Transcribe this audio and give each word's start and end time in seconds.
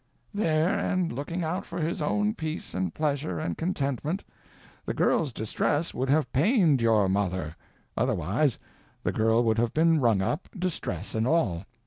There, 0.33 0.67
and 0.71 1.11
looking 1.13 1.43
out 1.43 1.63
for 1.63 1.79
his 1.79 2.01
own 2.01 2.33
peace 2.33 2.73
and 2.73 2.91
pleasure 2.91 3.37
and 3.37 3.55
contentment. 3.55 4.23
The 4.83 4.95
girl's 4.95 5.31
distress 5.31 5.93
would 5.93 6.09
have 6.09 6.33
pained 6.33 6.79
_your 6.79 7.07
mother. 7.07 7.55
_Otherwise 7.95 8.57
the 9.03 9.11
girl 9.11 9.43
would 9.43 9.59
have 9.59 9.75
been 9.75 9.99
rung 9.99 10.23
up, 10.23 10.49
distress 10.57 11.13
and 11.13 11.27
all. 11.27 11.67